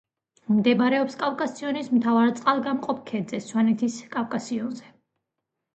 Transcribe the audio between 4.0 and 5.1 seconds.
კავკასიონზე.